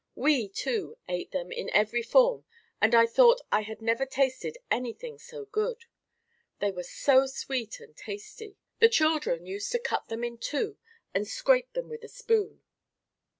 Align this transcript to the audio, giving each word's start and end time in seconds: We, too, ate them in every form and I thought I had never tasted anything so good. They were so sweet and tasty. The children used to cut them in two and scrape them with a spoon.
We, 0.15 0.49
too, 0.49 0.97
ate 1.07 1.29
them 1.31 1.51
in 1.51 1.69
every 1.75 2.01
form 2.01 2.43
and 2.81 2.95
I 2.95 3.05
thought 3.05 3.41
I 3.51 3.61
had 3.61 3.83
never 3.83 4.07
tasted 4.07 4.57
anything 4.71 5.19
so 5.19 5.45
good. 5.45 5.85
They 6.57 6.71
were 6.71 6.81
so 6.81 7.27
sweet 7.27 7.79
and 7.79 7.95
tasty. 7.95 8.57
The 8.79 8.89
children 8.89 9.45
used 9.45 9.71
to 9.73 9.79
cut 9.79 10.07
them 10.07 10.23
in 10.23 10.39
two 10.39 10.79
and 11.13 11.27
scrape 11.27 11.73
them 11.73 11.87
with 11.87 12.03
a 12.03 12.07
spoon. 12.07 12.63